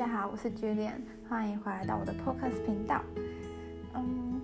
[0.00, 0.94] 大家好，我是 Julian，
[1.28, 3.02] 欢迎回来到我的 Podcast 频道。
[3.92, 4.40] 嗯，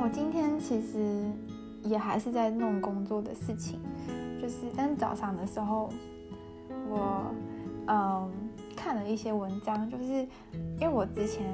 [0.00, 1.30] 我今天其实
[1.82, 3.78] 也还是在弄工作的事情，
[4.40, 5.90] 就是但是早上的时候，
[6.88, 7.26] 我
[7.88, 8.32] 嗯
[8.74, 11.44] 看了一些文章，就是因为我之前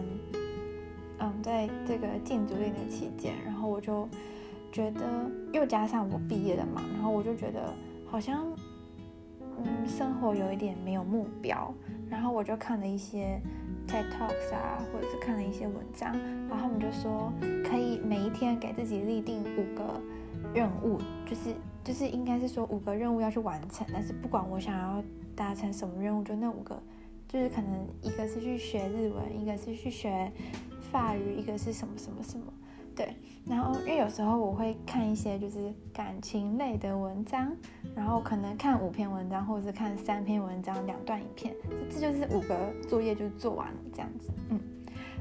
[1.19, 4.09] 嗯在这个禁足令的期间，然后我就
[4.71, 7.75] 觉得又加上我毕业了嘛，然后我就觉得
[8.07, 8.47] 好像。
[9.57, 11.73] 嗯，生活有一点没有目标，
[12.15, 13.41] 然后我就看了一些
[13.89, 16.17] TED Talks 啊，或者是看了一些文章，
[16.49, 17.33] 然后他们就说
[17.69, 20.01] 可以每一天给自己立定五个
[20.55, 25.03] 任务，就是就是应该是说五个任务要去完成，但是不管我想要
[25.35, 26.81] 达成什么任务，就那五个，
[27.27, 30.31] 就是可能一个是去学日文，一个是去学
[30.93, 32.47] 法语，一个是什么什么什么。
[32.95, 37.55] 对，然后因为有时候我会看一些就是感情类的文章，
[37.95, 41.55] 然后可能看五篇文章，或者是看三篇文章，两段影片，
[41.91, 42.57] 这就是五个
[42.89, 44.31] 作业就做完了这样子。
[44.49, 44.59] 嗯，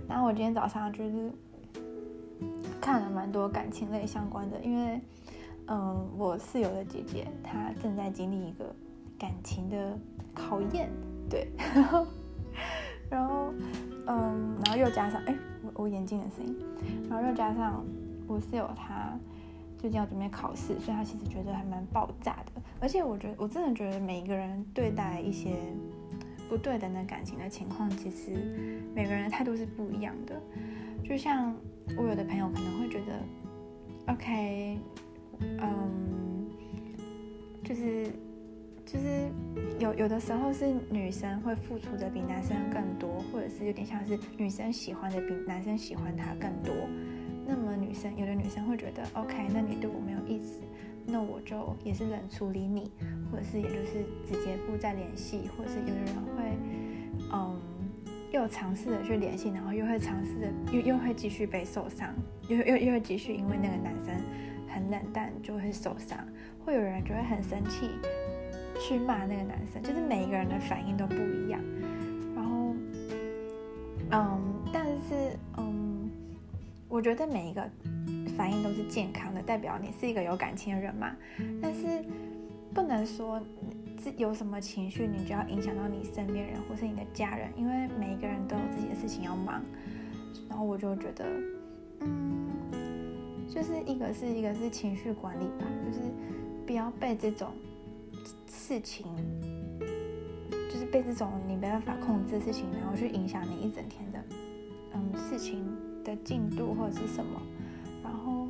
[0.07, 1.31] 然后我今天早上就是
[2.79, 5.01] 看了蛮多感情类相关的，因为
[5.67, 8.73] 嗯，我室友的姐姐她正在经历一个
[9.19, 9.99] 感情的
[10.33, 10.89] 考验，
[11.29, 12.07] 对， 然后
[13.09, 13.53] 然后
[14.07, 15.35] 嗯，然后又加上哎。
[15.75, 16.55] 我眼镜的声音，
[17.09, 17.83] 然后又加上
[18.33, 19.17] 我室友他
[19.77, 22.61] 最近要准备考试，所以他其实觉得还蛮爆炸的。
[22.79, 25.51] 而且我觉得我真的觉得每一个人对待一些
[26.49, 30.41] 不对等的感情的情况，其实每个人的态度是不一样的。
[31.03, 31.55] 就像
[31.95, 34.79] 我有的朋友可能会觉得，OK，
[35.39, 36.49] 嗯，
[37.63, 38.11] 就是。
[38.85, 39.31] 就是
[39.79, 46.75] 有有的时候是女生会付出的比男生更多，或者是有点像是女生喜欢的比男生喜欢他更多。
[47.45, 50.61] 那么女生有的女生会觉得，OK，那你对我没有意思，
[51.05, 52.91] 那我就也是冷处理你，
[53.31, 56.57] 或者是也就是直接不再联系，或者是有的人会，
[57.31, 57.59] 嗯，
[58.31, 62.13] 又尝试着去联系，然后又会尝试着又又会继续被受伤，
[62.47, 64.15] 又又又会继续因为那个男生
[64.67, 66.17] 很冷淡就会受伤，
[66.63, 67.89] 会有人就会很生气。
[68.79, 71.61] 去骂那个男生，就是每一个人的反应都不一样。
[76.93, 77.67] 我觉得每一个
[78.37, 81.11] 反应都是健康的，代表你是一个有感情的人嘛。
[81.59, 82.05] 但是，
[82.71, 83.41] 不能说
[84.15, 89.59] 有什么情绪，你就要影响到你身边人或是你的家人，因为每一个人都有自己的事情要忙。
[90.47, 91.25] 然后我就觉得，
[92.01, 92.47] 嗯，
[93.49, 95.99] 就是一个是一个是情绪管理吧，就是
[96.67, 97.51] 不要被这种。
[98.47, 99.07] 事情
[100.71, 104.23] 就是被这种你没办法控制的事情，然后去影响你一整天的
[104.93, 105.65] 嗯事情
[106.03, 107.41] 的进度或者是什么，
[108.03, 108.47] 然后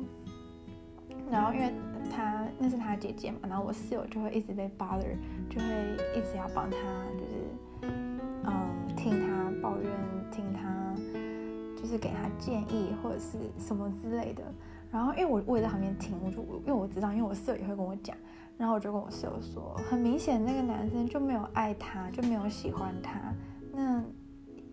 [1.30, 1.72] 然后因为
[2.10, 5.16] 他那是他姐姐嘛，然后我室友就会一直被 bother，
[5.48, 5.66] 就会
[6.14, 6.76] 一直要帮他
[7.18, 7.92] 就是
[8.44, 9.90] 嗯听他抱怨，
[10.30, 10.94] 听他
[11.76, 14.42] 就是给他建议或者是什么之类的，
[14.90, 18.16] 然后因为我我也在旁边听，我就因为我知道，因为我室友也会跟我讲。
[18.56, 23.34] 然后我就跟我室友说，很明显那个男生就没有爱她，就没有喜欢她。
[23.72, 24.00] 那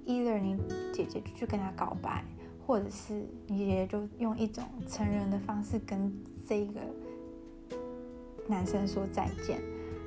[0.05, 0.55] either 你
[0.93, 2.23] 姐姐就去跟他告白，
[2.71, 6.09] 或者是你爷爷就用一种成人的方式跟
[6.47, 6.79] 这个
[8.47, 9.59] 男生说再见。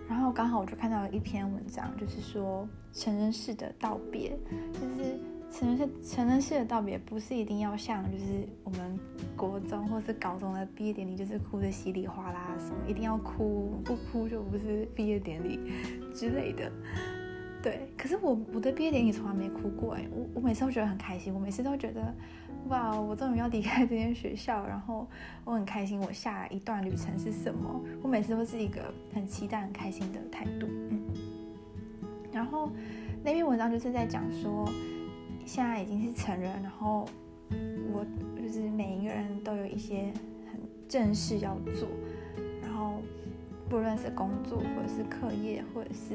[0.09, 4.31] 然后刚好我就看到了一篇文章，就是说成人式的道别，
[4.73, 5.21] 就是。
[5.53, 8.25] 成人式成人式的道别不是一定要像就是
[8.65, 8.99] 我们
[9.37, 15.61] 国中或是高中的毕业典礼，就是哭得稀里哗啦什么，一定要哭，不哭就不是毕业典礼
[16.13, 16.73] 之类的。
[17.65, 22.15] 对，可是我我的毕业典礼从来没哭过哎，我我每次都觉得很开心，我每次都觉得
[22.69, 25.09] 哇，我终于要离开这间学校，然后
[25.47, 27.83] 我很开心，我下一段旅程是什么？
[28.03, 30.67] 我每次都是一个很期待、很开心的态度。
[30.91, 31.01] 嗯，
[32.31, 32.71] 然后
[33.25, 34.71] 那篇文章就是在讲说。
[35.47, 37.07] 现在已经是成人，然后
[37.93, 38.03] 我
[38.35, 40.11] 就是每一个人都有一些
[40.51, 40.59] 很
[40.89, 41.87] 正事要做，
[42.63, 43.03] 然后
[43.69, 46.15] 不论是工作或者是课业或者是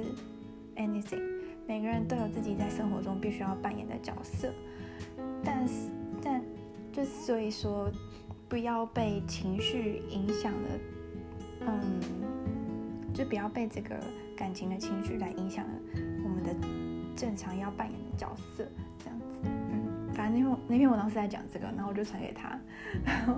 [0.78, 1.22] anything，
[1.69, 4.51] 每个人都有自己在生活中必须要扮演的角色，
[5.45, 6.42] 但是但
[6.92, 7.92] 就所以说
[8.50, 10.69] 不要被情绪影响了，
[11.68, 12.01] 嗯，
[13.13, 13.95] 就不要被这个
[14.36, 15.74] 感情的情绪来影响了
[16.24, 16.50] 我们的
[17.16, 18.68] 正常要扮演的角色。
[18.98, 19.25] 这样子。
[19.45, 22.60] 嗯反正那篇那篇文章是在讲这个，然后我就传给他，
[23.06, 23.36] 然后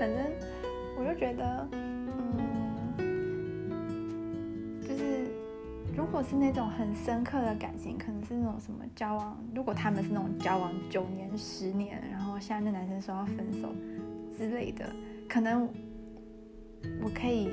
[0.00, 0.18] 反正
[0.98, 1.68] 我就觉得，
[6.12, 13.74] 如果是那种很深刻的感情，可能是那种什么交往，如果他们是那种交往九年、十年，然后现在那男生说要分手
[14.36, 14.92] 之类的，
[15.26, 15.66] 可能
[17.02, 17.48] 我可以，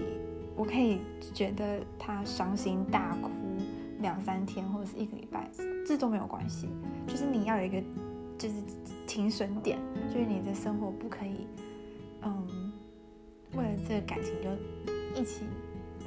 [0.58, 1.00] 我可以
[1.34, 3.30] 觉得他伤心大哭，
[4.02, 5.50] 两三天或者是一个礼拜，
[5.88, 6.68] 这都没有关系。
[7.08, 7.82] 就是你要有一个，
[8.38, 8.56] 就是
[9.08, 9.80] 停损点，
[10.10, 11.48] 就是你的生活不可以，
[12.24, 12.74] 嗯，
[13.56, 14.50] 为了这个感情就
[15.18, 15.46] 一起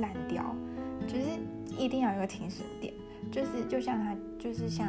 [0.01, 0.55] 烂掉，
[1.07, 1.25] 就是
[1.79, 2.93] 一定要有个停损点。
[3.31, 4.87] 就是就像他，就是像，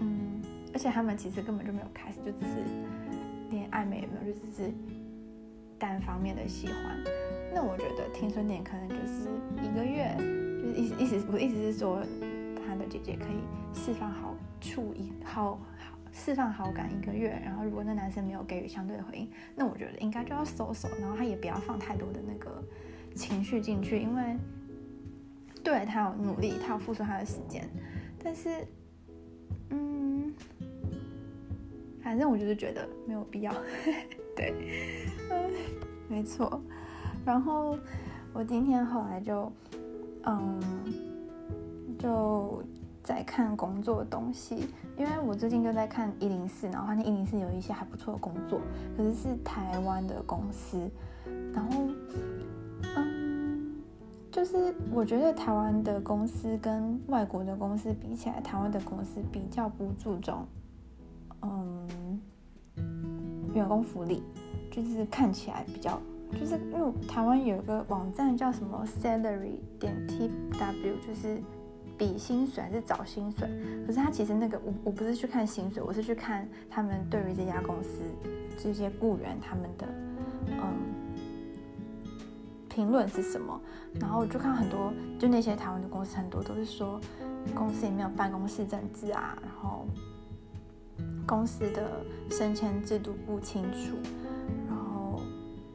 [0.00, 0.42] 嗯，
[0.72, 2.64] 而且他们其实根本就没有开始，就只是
[3.50, 4.72] 连暧昧也没有，就只是
[5.78, 6.98] 单方面的喜欢。
[7.54, 9.28] 那我觉得停损点可能就是
[9.62, 12.02] 一个月，就是意思意思，我意思是说，
[12.66, 13.36] 他的姐姐可以
[13.74, 15.60] 释放好处一好好
[16.10, 22.60] 释放好感一个月，然后如果那男生没有给予相对的回应，那我觉得应该就要收手，然后他也不要放太多的那个
[23.14, 24.36] 情绪进去，因为。
[25.62, 27.68] 对，他有努力，他有付出他的时间，
[28.22, 28.66] 但是，
[29.70, 30.34] 嗯，
[32.02, 33.52] 反正我就是觉得没有必要。
[34.34, 34.54] 对，
[35.30, 35.50] 嗯，
[36.08, 36.60] 没错。
[37.24, 37.78] 然后
[38.32, 39.52] 我今天后来就，
[40.24, 40.60] 嗯，
[41.98, 42.62] 就
[43.04, 44.66] 在看工作的东西，
[44.96, 48.60] 因为我最近就在看一零四，然后发现一零四有一些还不错的工作，
[48.96, 50.90] 可是是台湾的公司，
[51.54, 51.88] 然后。
[54.42, 60.44] 就是我觉得台湾的公司跟外国的公司比起来，台湾的公司比较不注重，
[61.42, 62.20] 嗯，
[63.54, 64.20] 员工福利，
[64.68, 65.96] 就是看起来比较，
[66.32, 71.40] 就是因为台湾有一个网站叫什么 salary 点 tw，就是
[71.96, 73.48] 比薪水还是找薪水，
[73.86, 78.00] 可是他其实那个我我不是去看薪水，我是去看他们对于这家公司
[78.58, 79.86] 这些雇员他们的，
[80.48, 81.01] 嗯。
[82.74, 83.60] 评论是什么？
[84.00, 86.98] 然后我就看很多，就那些台湾的公司，很多都是说
[87.54, 89.86] 公司里面有办公室政治啊，然后
[91.26, 93.96] 公司的升迁制度不清楚，
[94.66, 95.20] 然后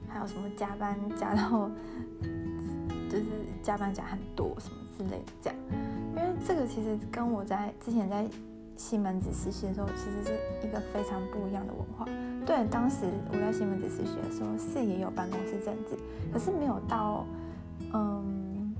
[0.07, 1.69] 还有什么加班加到
[3.09, 3.25] 就是
[3.61, 5.59] 加班加很多什么之类的这样。
[6.15, 8.27] 因为这个其实跟我在之前在
[8.77, 12.05] 西门子实习的时候，其实是一个非常不一样的文化。
[12.45, 15.97] 对，当时我在西门子实习的时候，是也有办公室政治，
[16.31, 17.25] 可是没有到，
[17.93, 18.73] 嗯，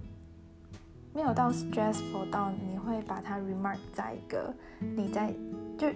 [1.13, 5.33] 没有到 stressful 到你会把它 remark 在一个你在
[5.77, 5.89] 就，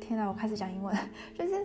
[0.00, 0.94] 天哪，我开始讲英文，
[1.36, 1.64] 就是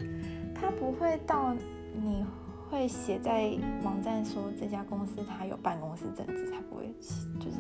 [0.56, 1.54] 它不会到
[1.94, 2.26] 你
[2.72, 6.92] 会写在网站说这家公司它有办公室政治，它不会，
[7.40, 7.58] 就是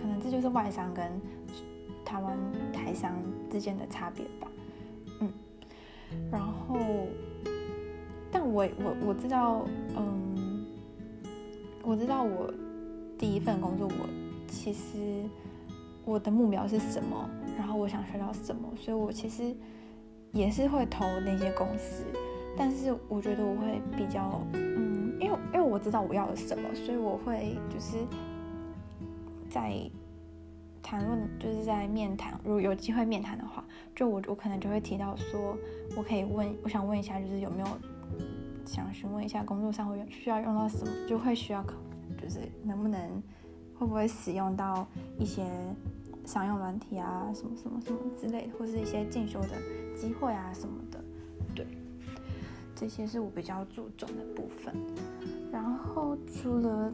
[0.00, 1.04] 可能这就是外商跟
[2.08, 2.38] 台湾
[2.72, 3.12] 台商
[3.50, 4.48] 之间的差别吧。
[5.20, 5.30] 嗯
[6.32, 6.78] 然后，
[8.32, 10.64] 但我我我知道，嗯，
[11.82, 12.50] 我知道我
[13.18, 14.08] 第一份工作，我
[14.46, 15.28] 其实
[16.06, 17.28] 我的目标是什么，
[17.58, 19.54] 然后我想学到什么，所以我其实
[20.32, 22.04] 也是会投那些公司，
[22.56, 27.98] 但是我觉得我会比较，嗯，因为因为我知道我要的什么，所以我会就是
[29.50, 29.78] 在。
[30.82, 33.62] 谈论就是在面谈，如果有机会面谈的话，
[33.94, 35.56] 就我我可能就会提到说，
[35.96, 37.66] 我可以问，我想问一下，就是有没有
[38.64, 41.74] 想询问一下工作上会需要用到什么，就会需要考，
[42.20, 43.00] 就是能不能
[43.78, 44.86] 会不会使用到
[45.18, 45.44] 一些
[46.24, 49.48] 商用软体啊，什么什么什么之类的，或是一些进修的
[49.96, 51.04] 机会啊什么的，
[51.54, 51.66] 对，
[52.74, 54.74] 这些是我比较注重的部分。
[55.52, 56.92] 然后除了。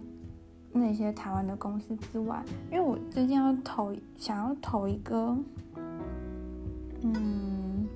[0.77, 5.37] 那些台湾的公司之外，因为我最近要投，想要投一个，
[7.03, 7.87] 嗯，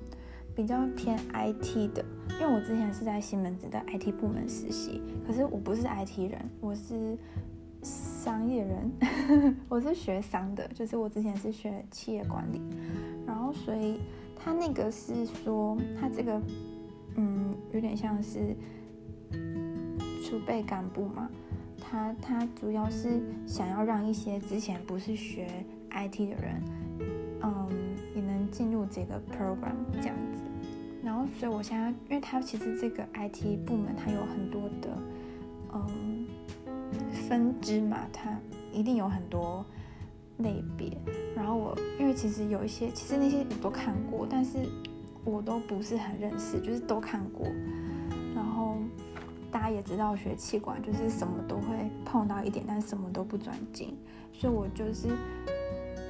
[0.55, 2.03] 比较偏 IT 的，
[2.39, 7.17] 因为我之前是在西门子的 IT 部门实习，可是我不是 IT 人，我是
[7.83, 12.61] 商业人， 我是学商的，就是我之前是学企业管理，
[13.27, 13.99] 然后所以
[14.37, 16.41] 他那个是说，他这个，
[17.17, 18.55] 嗯，有点像是
[20.23, 21.29] 储备干部嘛。
[21.89, 25.47] 他他主要是想要让一些之前不是学
[25.89, 26.61] IT 的人，
[27.41, 27.67] 嗯，
[28.15, 30.41] 也能进入这个 program 这样子。
[31.03, 34.97] 然后，所以我现在，因为他其实这个 IT 部门它有很多的，
[35.73, 36.27] 嗯，
[37.27, 38.37] 分支嘛，它
[38.71, 39.65] 一定有很多
[40.37, 40.95] 类别。
[41.35, 44.57] 然后我，因为其实有一些，其实那些我都看过，但是
[45.23, 47.47] 我都不是很认识，就是都看过。
[49.69, 53.95] 也知道，学气管就是什么都会碰到一点，但什么都不专精。
[54.33, 55.07] 所以我就是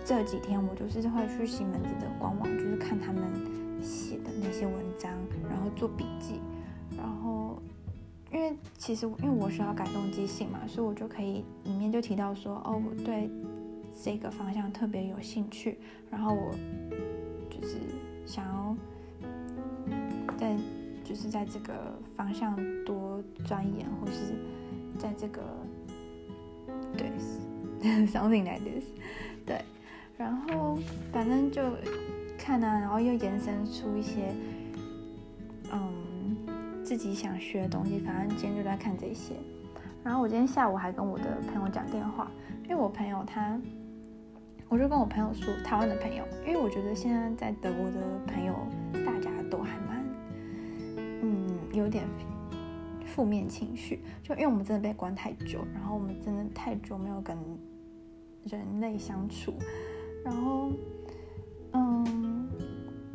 [0.06, 3.24] 这几天，我就是会去西门子的官网，就是看他们
[3.82, 5.12] 写的那些文章，
[5.50, 6.40] 然后做笔记。
[6.98, 7.62] 然后，
[8.32, 13.30] 因为其实因为我需要改动机性嘛，所以我就可以里面就提到说，哦，我对
[14.04, 16.52] 这个方向特别有兴趣，然后我
[17.50, 17.78] 就是
[18.26, 18.76] 想要。
[21.10, 21.74] 就是在这个
[22.16, 24.36] 方向多钻研，或是
[25.00, 25.42] 在这个
[26.96, 27.12] 对，
[28.06, 28.86] something like this，
[29.44, 29.60] 对。
[30.16, 30.78] 然后
[31.12, 31.64] 反正就
[32.38, 34.32] 看啊，然后又延伸出一些
[35.72, 36.38] 嗯
[36.84, 37.98] 自己想学的东西。
[37.98, 39.34] 反正今天就在看这些。
[40.04, 42.30] 然后我今天下午还跟我的朋友讲电话，
[42.66, 43.60] 因为我朋友他，
[44.68, 47.98] 我就跟我朋友说，台湾的朋友，因为我觉得现在在德国的
[48.28, 48.54] 朋友
[49.04, 49.29] 大家
[51.74, 52.08] 有点。
[53.06, 57.36] 负面情绪，就因为我们真的被关太久，然后我们真的太久没有跟
[58.46, 59.56] 人类相处，
[60.24, 60.72] 然后，
[61.74, 62.48] 嗯，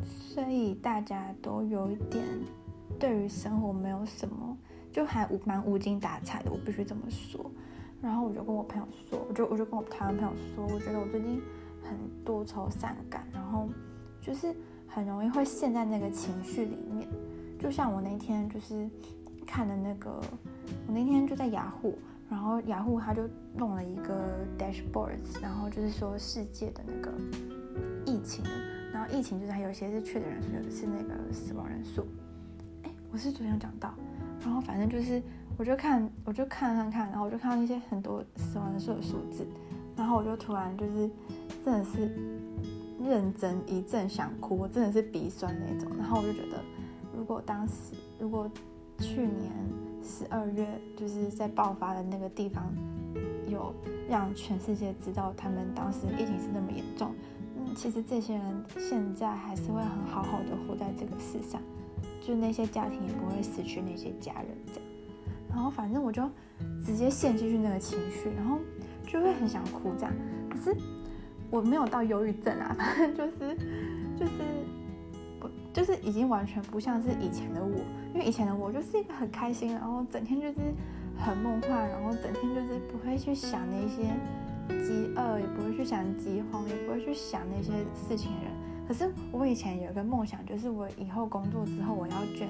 [0.03, 2.23] 所以大家都有一点
[2.99, 4.55] 对于生活没有什么，
[4.91, 7.49] 就还蛮无精打采的，我必须这么说。
[8.01, 11.41] 然后我就跟我朋友说，我就我就跟我台湾朋友说，我觉得我最近
[11.81, 13.69] 很多愁善感，然后
[14.21, 14.53] 就是
[14.85, 17.07] 很容易会陷在那个情绪里面，
[17.65, 18.87] 就像我那天就是。
[19.47, 20.09] 看的那个，
[20.87, 21.95] 我那天就在雅虎，
[22.27, 27.13] 然后雅虎他就弄了一个 dashboards，然后就是说世界的那个
[28.07, 28.43] 疫情，
[28.91, 32.07] 然后疫情就是还有一些是确诊人数，有的是那个死亡人数。
[32.83, 33.93] 哎，我是昨天讲到，
[34.41, 35.21] 然后反正就是
[35.57, 39.45] 我就看，我就看看看，然后我就看到那些很多死亡人数的数字，
[39.95, 41.07] 然后我就突然就是
[41.63, 42.09] 真的是
[42.99, 46.57] 认真一阵想哭，我真的是鼻酸那种，然后我就觉得
[47.25, 47.73] 如果当时
[48.19, 48.47] 如果。
[48.97, 49.51] 去年
[50.01, 50.65] 十二月，
[50.95, 52.73] 就是在爆发的那个地方，
[53.45, 53.75] 有
[54.09, 57.13] 让全世界知道他们当时疫情是那么严重。
[57.57, 61.61] 嗯，其实这些人现在还是会很好好的活在这个世上，
[62.21, 64.89] 就那些家庭也不会失去那些家人这样。
[65.49, 66.23] 然后反正我就
[66.85, 68.59] 直接陷进去那个情绪，然后
[69.05, 70.13] 就会很想哭这样。
[70.49, 70.73] 可是
[71.51, 72.77] 我没有到忧郁症啊，
[73.13, 73.57] 就是
[74.17, 74.31] 就是。
[75.39, 77.79] 不就是已经完全不像是以前的我，
[78.13, 80.55] 因为以前的我就是一个很开心，然后整天就是
[81.17, 84.03] 很梦幻，然后整天就是不会去想那些
[84.83, 88.51] 饥饿，也不会去想饥荒，也不会去想那些事情的人。
[88.87, 92.47] 可是我以前有一个梦想，就是我以后工作之后我要捐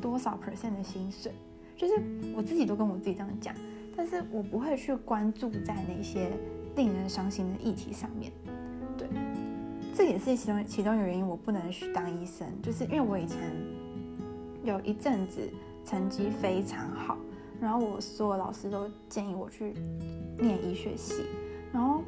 [0.00, 1.32] 多少 percent 的薪水，
[1.76, 1.94] 就是
[2.34, 3.54] 我自己都跟我自己这样讲，
[3.96, 6.30] 但是我不会去关注在那些
[6.76, 8.32] 令人伤心的议题上面，
[8.96, 9.06] 对。
[9.96, 13.38] 这也是其中其中一个原因，我不能去当医生，就是因为我以前
[14.64, 15.40] 有一阵子
[15.84, 17.16] 成绩非常好，
[17.60, 19.72] 然后我所有老师都建议我去
[20.36, 21.22] 念医学系，
[21.72, 22.02] 然后，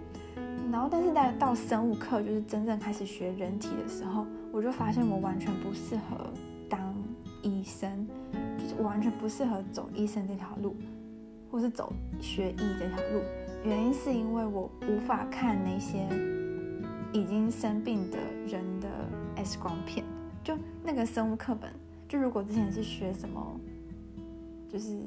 [0.73, 6.27] 然后但是在到生物课，就是真正开始学人体的时候，我就发现我完全不适合
[6.69, 6.93] 当
[7.43, 8.05] 医生，
[8.59, 10.75] 就是我完全不适合走医生这条路，
[11.53, 13.23] 或是走学医这条路，
[13.65, 16.36] 原因是因为我无法看那些。
[17.13, 18.89] 已经生病的人的
[19.37, 20.05] X 光片，
[20.43, 21.73] 就那个生物课本，
[22.09, 23.59] 就如果之前是学什么，
[24.69, 24.99] 就是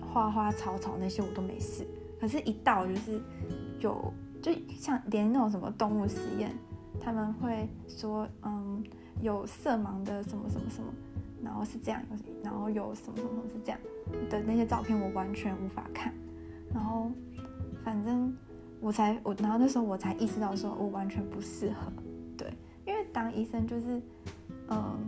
[0.00, 1.86] 花花草草那些我都没事，
[2.20, 3.20] 可是，一到就是
[3.80, 6.54] 有，就像连那种什么动物实验，
[7.00, 8.82] 他们会说，嗯，
[9.20, 10.92] 有色盲的什么什么什么，
[11.42, 12.02] 然后是这样，
[12.42, 13.80] 然后有什么什么什么是这样
[14.28, 16.12] 的那些照片，我完全无法看，
[16.74, 17.10] 然后
[17.84, 18.36] 反正。
[18.80, 21.92] 我才我，然后那时候我才意识到，说我完全不适合，
[22.36, 22.50] 对，
[22.86, 24.00] 因为当医生就是，
[24.68, 24.98] 嗯，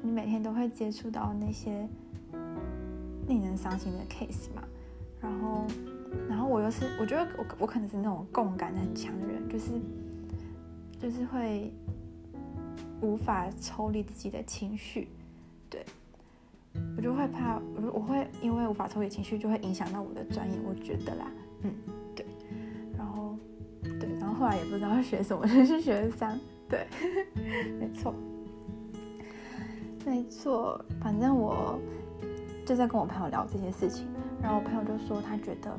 [0.00, 1.86] 你每天都会接触到那些
[3.28, 4.62] 令人伤心的 case 嘛，
[5.20, 5.66] 然后，
[6.26, 9.72] 然后我又是，我觉得我我可能是那种共感很强的人，就是，
[10.98, 11.70] 就是会
[13.02, 15.08] 无法抽离自己的情绪，
[15.68, 15.84] 对，
[16.96, 21.74] 我就会怕，我我会因为无法抽离情绪，就会影响到我的专业，我觉得啦，嗯。
[24.42, 26.36] 后来也不知道学什么，就是学三。
[26.68, 26.84] 对，
[27.78, 28.12] 没错，
[30.04, 30.84] 没错。
[31.00, 31.78] 反正我
[32.66, 34.08] 就在跟我朋友聊这些事情，
[34.42, 35.70] 然后我朋友就说他觉得，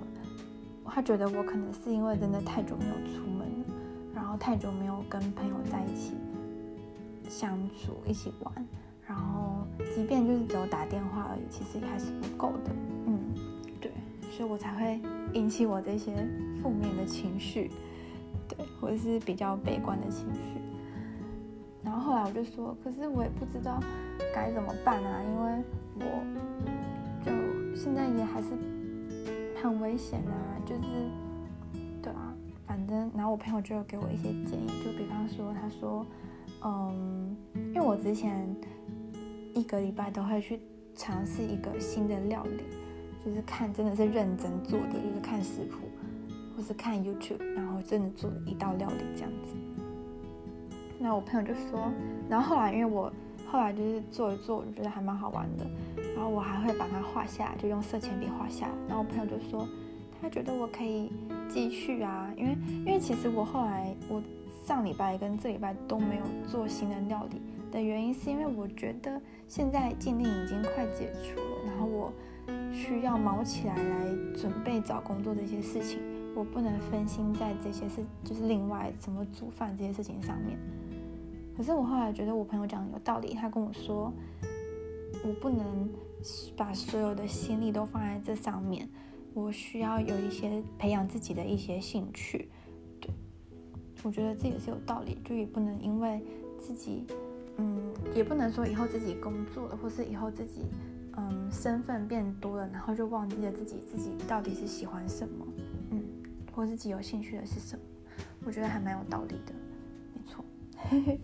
[0.86, 3.76] 他觉得我可能是因为真的太久没有出门了，
[4.16, 6.14] 然后太久没有跟朋友在一起
[7.28, 8.66] 相处、一起玩，
[9.06, 12.72] 然后即便就是只有打电话而已，其实也还是不够的。
[13.08, 13.20] 嗯，
[13.82, 13.92] 对，
[14.32, 15.02] 所以我才会
[15.34, 16.14] 引起我这些
[16.62, 17.70] 负面的情绪。
[18.84, 20.60] 对，或者是比较悲观的情绪，
[21.84, 23.80] 然后后来我就说，可是我也不知道
[24.34, 25.64] 该怎么办啊，因为
[26.00, 26.06] 我
[27.24, 27.32] 就
[27.76, 28.50] 现在也还是
[29.62, 30.36] 很危险啊，
[30.66, 30.82] 就是
[32.02, 32.34] 对啊，
[32.68, 36.06] 反正然后我朋友就有给我一些建议，就比方说，他说，
[36.64, 37.36] 嗯，
[37.74, 38.54] 因为我之前
[39.54, 40.60] 一个礼拜都会去
[40.96, 42.64] 尝试一个新的料理，
[43.24, 45.78] 就是看真的是认真做的，就是看食谱。
[46.56, 49.54] 或是看 YouTube，然后真的做了一道料理这样子。
[51.00, 51.92] 那我朋友就说，
[52.30, 53.12] 然后后来因为我
[53.48, 55.66] 后来就是做一做，我就觉得还蛮好玩的。
[56.16, 58.72] 然后我还会把它画下来，就用色铅笔画下来。
[58.88, 59.68] 然后我朋友就说，
[60.22, 61.12] 他觉得我可以
[61.50, 64.22] 继续啊，因为因为其实我后来我
[64.64, 67.42] 上礼拜跟这礼拜都没有做新的料理
[67.72, 69.20] 的原因，是因为我觉得
[69.50, 72.14] 现在禁令已经快解除了，然后我
[72.72, 74.06] 需要忙起来来
[74.40, 76.00] 准备找工作的一些事情，
[76.36, 80.58] 我不能分心在这些事，就是另外怎么煮饭这些事情上面。
[81.56, 84.12] 可是我后来觉得我朋友讲的有道理，他跟我说，
[85.24, 85.90] 我不能
[86.58, 88.90] 把所有的心力都放在这上面。
[89.36, 92.50] 我需要有一些培养自己的一些兴趣，
[93.02, 93.10] 对，
[94.04, 96.24] 我觉得这也是有道理，就也不能因为
[96.60, 97.04] 自己，
[97.58, 100.66] 嗯，也不能说以后自己工作了，或是以后自己，
[101.18, 105.46] 嗯，身份变多了，然后就忘记了自己自己到底是喜欢什么，
[106.56, 107.82] 或自己有兴趣的是什么，
[108.46, 109.54] 我觉得还蛮有道理的，
[110.14, 110.46] 没错，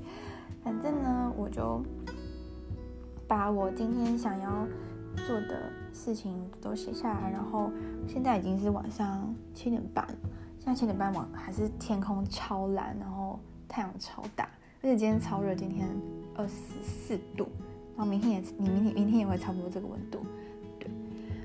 [0.63, 1.83] 反正呢，我就
[3.27, 4.67] 把我今天想要
[5.27, 7.71] 做的事情都写下来，然后
[8.07, 10.07] 现在已经是晚上七点半，
[10.57, 14.49] 现在七点半晚还是天空超蓝，然后太阳超大，
[14.81, 15.87] 而且今天超热，今天
[16.35, 17.47] 二十四度，
[17.95, 20.19] 然后明天也你明天明天也会差不多这个温度，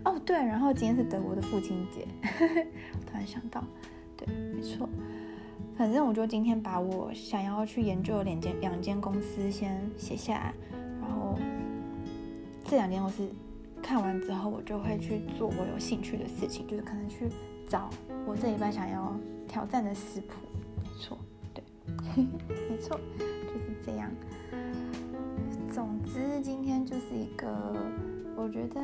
[0.04, 2.06] 哦对，然后今天是德国的父亲节，
[3.06, 3.64] 突然想到，
[4.16, 4.88] 对，没错，
[5.76, 10.54] 反正我就今天把我想要去研究的两间两间公司先写下来，
[11.00, 11.38] 然后
[12.64, 13.28] 这两间公司。
[13.86, 17.28] 看完之后，我就会去做我有兴趣的事情，就是可能去
[17.68, 17.90] 找
[18.24, 19.14] 我这一半想要
[19.46, 20.36] 挑战的食谱。
[20.82, 21.18] 没错，
[21.52, 21.62] 对，
[22.70, 24.10] 没错，就是这样。
[25.70, 27.76] 总之，今天就是一个
[28.34, 28.80] 我觉得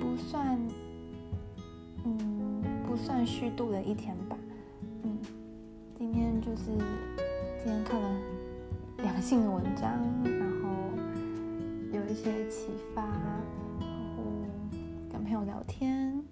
[0.00, 0.58] 不算，
[2.04, 4.36] 嗯，不算虚度的一天吧。
[5.04, 5.18] 嗯，
[5.98, 6.64] 今天就是
[7.62, 8.20] 今天看了
[8.98, 9.90] 两性的文章，
[10.22, 10.68] 然后
[11.92, 13.02] 有一些启发。
[13.80, 14.22] 然后
[15.10, 16.22] 跟朋友聊天，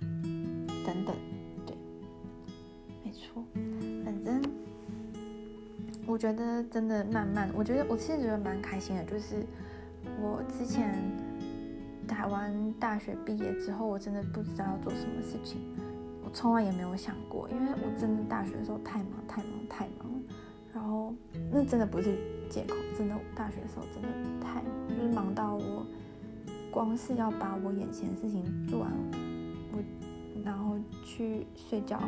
[0.00, 1.14] 等等，
[1.66, 1.76] 对，
[3.04, 3.42] 没错，
[4.04, 4.42] 反正
[6.06, 9.44] 我觉得真的慢慢，我觉得我其实觉得蛮开心的，就是
[10.20, 11.03] 我之前
[12.84, 15.58] 大学毕业之后，我真的不知道要做什么事情，
[16.22, 20.20] 我从来也没有想过，因为我真的大学的时候太忙太忙太忙了，
[20.74, 21.14] 然后
[21.50, 22.18] 那真的不是
[22.50, 25.86] 借口，真的大学的时候真的太忙，就是忙到我。
[26.70, 28.92] 光是要把我眼前的事情做完，
[29.72, 29.78] 我
[30.44, 31.98] 然后去睡觉，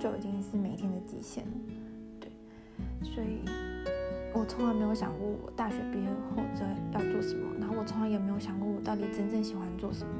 [0.00, 1.52] 就已经是每天的极限了。
[2.20, 2.30] 对，
[3.02, 3.40] 所以
[4.36, 6.42] 我从来没有想过我大学毕业后
[6.92, 10.12] 要做什么，然后我从来也没有想过我到底真正喜欢做什么，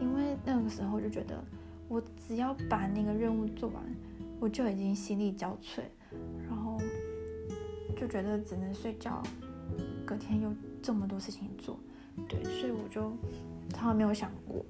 [0.00, 1.42] 因为那个时候就觉得
[1.88, 3.82] 我只要把那个任务做完，
[4.38, 5.80] 我就已经心力交瘁，
[6.48, 6.78] 然后
[7.96, 9.20] 就觉得只能睡觉，
[10.06, 11.76] 隔天又这么多事情做。
[12.28, 13.12] 对，所以我就
[13.70, 14.64] 从来没有想过，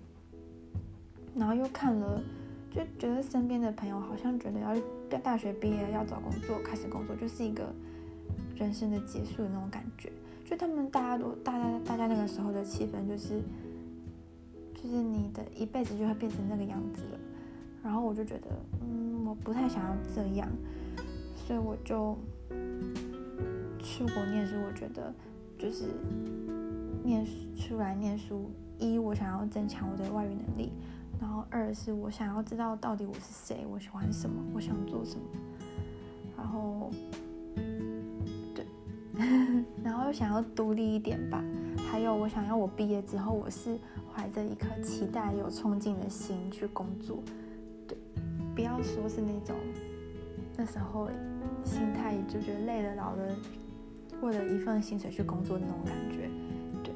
[1.35, 2.23] 然后又看了，
[2.71, 4.75] 就觉得身边的朋友好像觉得要
[5.11, 7.73] 在大学毕业要找工作，开始工作就是一个
[8.61, 10.13] 人生的结束的那种感觉。
[10.45, 13.43] 就他们大家都大家大家那个时候的气氛就是，
[14.75, 17.19] 就是你的一辈子就会变成那个样子了。
[17.83, 18.47] 然后我就觉得，
[18.81, 20.49] 嗯，我不太想要这样，
[21.35, 22.17] 所以我就
[23.81, 24.55] 出国念书。
[24.65, 25.13] 我觉得
[25.59, 25.87] 就是。
[27.03, 30.71] 念出来念书，一我想要增强我的外语能力，
[31.19, 35.25] 然后二是我想要知道到底我是谁，我喜欢什么，我想做什么，
[36.37, 36.91] 然后，
[39.83, 41.43] 然后又想要独立一点吧，
[41.91, 43.79] 还有我想要我毕业之后，我是
[44.13, 47.23] 怀着一颗期待、有冲劲的心去工作，
[47.87, 47.97] 对，
[48.55, 49.57] 不要说是那种
[50.57, 51.09] 那时候
[51.65, 53.37] 心态就觉得累了、老了，
[54.23, 56.29] 为了一份薪水去工作的那种感觉。
[56.83, 56.93] 对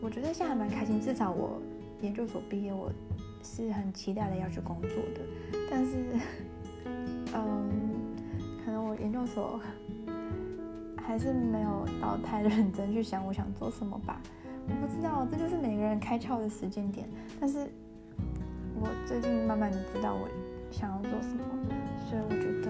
[0.00, 1.60] 我觉得现在还蛮开心，至少我
[2.00, 2.90] 研究所毕业，我
[3.42, 5.20] 是很期待的要去工作的。
[5.70, 6.04] 但是，
[7.34, 7.68] 嗯，
[8.64, 9.60] 可能我研究所
[11.08, 14.20] 还是没有到太认真去想我想做什么吧。
[14.68, 17.08] 我不知道，这就是每个人开窍的时间点。
[17.40, 17.66] 但是
[18.78, 20.28] 我最近慢慢的知道我
[20.70, 21.42] 想要做什么，
[22.10, 22.68] 所以我觉得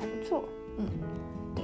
[0.00, 0.42] 还不错。
[0.78, 0.86] 嗯，
[1.54, 1.62] 对，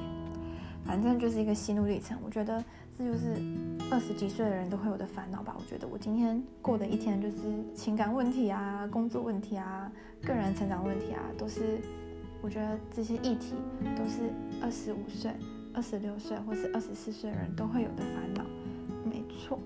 [0.85, 2.19] 反正就是一个心路历程。
[2.23, 2.63] 我觉得
[2.99, 3.41] 这就是。
[3.89, 5.55] 二十几岁的人都会有的烦恼吧？
[5.57, 7.37] 我觉得我今天过的一天就是
[7.73, 9.89] 情感问题啊、工作问题啊、
[10.25, 11.79] 个人成长问题啊，都是
[12.47, 13.55] 我觉得这些议题
[13.97, 14.31] 都是
[14.63, 15.33] 二十五岁、
[15.75, 18.45] 二十六岁或是二十四岁的人都会有的烦恼。
[19.05, 19.59] 没错。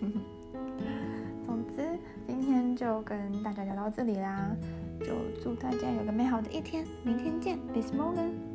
[1.44, 1.98] 总之，
[2.28, 4.54] 今天就跟大家聊到这里啦，
[5.00, 5.06] 就
[5.42, 8.47] 祝大家有个美好的一天，明天见，Bis morgen。